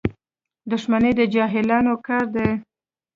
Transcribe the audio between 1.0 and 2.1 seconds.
د جاهلانو